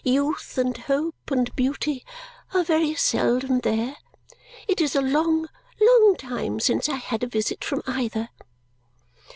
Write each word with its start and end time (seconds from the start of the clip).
Youth, 0.03 0.57
and 0.57 0.75
hope, 0.75 1.29
and 1.29 1.55
beauty 1.55 2.03
are 2.55 2.63
very 2.63 2.95
seldom 2.95 3.59
there. 3.59 3.97
It 4.67 4.81
is 4.81 4.95
a 4.95 4.99
long, 5.01 5.47
long 5.79 6.15
time 6.17 6.59
since 6.59 6.89
I 6.89 6.95
had 6.95 7.21
a 7.21 7.27
visit 7.27 7.63
from 7.63 7.83
either." 7.85 8.29